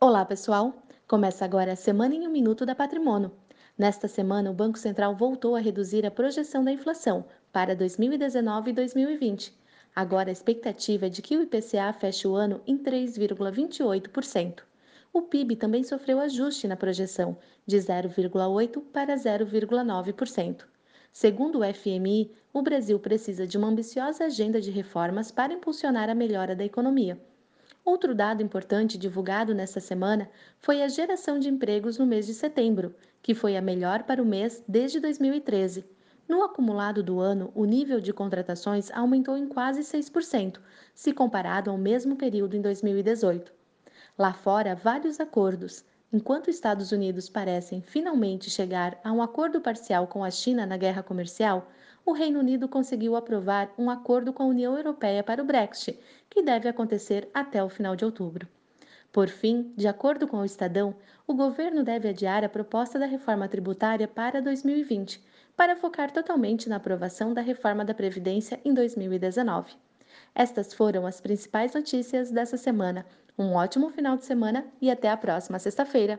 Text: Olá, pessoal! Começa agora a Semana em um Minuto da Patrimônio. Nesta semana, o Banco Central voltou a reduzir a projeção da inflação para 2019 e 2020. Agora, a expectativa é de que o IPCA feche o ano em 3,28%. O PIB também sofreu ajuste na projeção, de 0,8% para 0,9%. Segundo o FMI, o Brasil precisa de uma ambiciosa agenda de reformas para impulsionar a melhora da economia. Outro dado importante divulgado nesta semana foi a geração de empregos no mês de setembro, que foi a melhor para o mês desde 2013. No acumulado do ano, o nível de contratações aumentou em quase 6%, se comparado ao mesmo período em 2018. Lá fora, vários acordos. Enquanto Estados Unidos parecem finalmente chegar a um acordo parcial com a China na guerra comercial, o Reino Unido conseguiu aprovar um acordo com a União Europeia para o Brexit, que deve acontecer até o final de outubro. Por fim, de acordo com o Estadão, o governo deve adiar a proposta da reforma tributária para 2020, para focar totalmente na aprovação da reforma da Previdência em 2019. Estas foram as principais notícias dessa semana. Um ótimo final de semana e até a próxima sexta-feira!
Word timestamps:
Olá, 0.00 0.24
pessoal! 0.24 0.80
Começa 1.08 1.44
agora 1.44 1.72
a 1.72 1.76
Semana 1.76 2.14
em 2.14 2.24
um 2.24 2.30
Minuto 2.30 2.64
da 2.64 2.72
Patrimônio. 2.72 3.32
Nesta 3.76 4.06
semana, 4.06 4.48
o 4.48 4.54
Banco 4.54 4.78
Central 4.78 5.16
voltou 5.16 5.56
a 5.56 5.60
reduzir 5.60 6.06
a 6.06 6.10
projeção 6.10 6.62
da 6.62 6.70
inflação 6.70 7.24
para 7.50 7.74
2019 7.74 8.70
e 8.70 8.74
2020. 8.74 9.52
Agora, 9.96 10.28
a 10.28 10.32
expectativa 10.32 11.06
é 11.06 11.08
de 11.08 11.20
que 11.20 11.36
o 11.36 11.42
IPCA 11.42 11.92
feche 11.92 12.28
o 12.28 12.36
ano 12.36 12.60
em 12.64 12.78
3,28%. 12.78 14.60
O 15.12 15.22
PIB 15.22 15.56
também 15.56 15.82
sofreu 15.82 16.20
ajuste 16.20 16.68
na 16.68 16.76
projeção, 16.76 17.36
de 17.66 17.76
0,8% 17.78 18.80
para 18.92 19.16
0,9%. 19.16 20.62
Segundo 21.12 21.58
o 21.58 21.74
FMI, 21.74 22.30
o 22.52 22.62
Brasil 22.62 23.00
precisa 23.00 23.48
de 23.48 23.58
uma 23.58 23.66
ambiciosa 23.66 24.26
agenda 24.26 24.60
de 24.60 24.70
reformas 24.70 25.32
para 25.32 25.52
impulsionar 25.52 26.08
a 26.08 26.14
melhora 26.14 26.54
da 26.54 26.64
economia. 26.64 27.20
Outro 27.88 28.14
dado 28.14 28.42
importante 28.42 28.98
divulgado 28.98 29.54
nesta 29.54 29.80
semana 29.80 30.28
foi 30.58 30.82
a 30.82 30.88
geração 30.88 31.38
de 31.38 31.48
empregos 31.48 31.96
no 31.96 32.04
mês 32.04 32.26
de 32.26 32.34
setembro, 32.34 32.94
que 33.22 33.34
foi 33.34 33.56
a 33.56 33.62
melhor 33.62 34.02
para 34.02 34.22
o 34.22 34.26
mês 34.26 34.62
desde 34.68 35.00
2013. 35.00 35.86
No 36.28 36.42
acumulado 36.42 37.02
do 37.02 37.18
ano, 37.18 37.50
o 37.54 37.64
nível 37.64 37.98
de 37.98 38.12
contratações 38.12 38.90
aumentou 38.90 39.38
em 39.38 39.48
quase 39.48 39.80
6%, 39.80 40.60
se 40.94 41.14
comparado 41.14 41.70
ao 41.70 41.78
mesmo 41.78 42.14
período 42.14 42.58
em 42.58 42.60
2018. 42.60 43.50
Lá 44.18 44.34
fora, 44.34 44.74
vários 44.74 45.18
acordos. 45.18 45.82
Enquanto 46.10 46.48
Estados 46.48 46.90
Unidos 46.90 47.28
parecem 47.28 47.82
finalmente 47.82 48.48
chegar 48.48 48.98
a 49.04 49.12
um 49.12 49.20
acordo 49.20 49.60
parcial 49.60 50.06
com 50.06 50.24
a 50.24 50.30
China 50.30 50.64
na 50.64 50.78
guerra 50.78 51.02
comercial, 51.02 51.70
o 52.02 52.12
Reino 52.12 52.38
Unido 52.38 52.66
conseguiu 52.66 53.14
aprovar 53.14 53.70
um 53.76 53.90
acordo 53.90 54.32
com 54.32 54.42
a 54.42 54.46
União 54.46 54.74
Europeia 54.74 55.22
para 55.22 55.42
o 55.42 55.44
Brexit, 55.44 56.00
que 56.30 56.40
deve 56.40 56.66
acontecer 56.66 57.28
até 57.34 57.62
o 57.62 57.68
final 57.68 57.94
de 57.94 58.06
outubro. 58.06 58.48
Por 59.12 59.28
fim, 59.28 59.70
de 59.76 59.86
acordo 59.86 60.26
com 60.26 60.38
o 60.38 60.46
Estadão, 60.46 60.94
o 61.26 61.34
governo 61.34 61.84
deve 61.84 62.08
adiar 62.08 62.42
a 62.42 62.48
proposta 62.48 62.98
da 62.98 63.04
reforma 63.04 63.46
tributária 63.46 64.08
para 64.08 64.40
2020, 64.40 65.22
para 65.54 65.76
focar 65.76 66.10
totalmente 66.10 66.70
na 66.70 66.76
aprovação 66.76 67.34
da 67.34 67.42
reforma 67.42 67.84
da 67.84 67.92
Previdência 67.92 68.58
em 68.64 68.72
2019. 68.72 69.74
Estas 70.34 70.72
foram 70.72 71.06
as 71.06 71.20
principais 71.20 71.74
notícias 71.74 72.30
dessa 72.30 72.56
semana. 72.56 73.04
Um 73.38 73.54
ótimo 73.54 73.88
final 73.90 74.16
de 74.18 74.24
semana 74.26 74.70
e 74.82 74.90
até 74.90 75.08
a 75.08 75.16
próxima 75.16 75.58
sexta-feira! 75.58 76.18